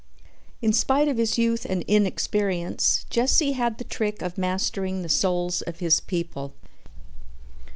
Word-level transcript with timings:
In 0.63 0.73
spite 0.73 1.07
of 1.07 1.17
his 1.17 1.37
youth 1.37 1.63
and 1.63 1.83
inexperience, 1.87 3.05
Jesse 3.11 3.51
had 3.51 3.77
the 3.77 3.83
trick 3.83 4.23
of 4.23 4.35
mastering 4.35 5.03
the 5.03 5.09
souls 5.09 5.61
of 5.61 5.77
his 5.77 5.99
people. 5.99 6.55